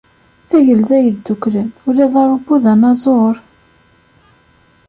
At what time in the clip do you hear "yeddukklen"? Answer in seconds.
0.99-1.69